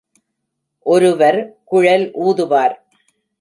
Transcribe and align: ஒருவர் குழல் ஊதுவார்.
ஒருவர் 0.85 1.39
குழல் 1.65 2.05
ஊதுவார். 2.23 2.75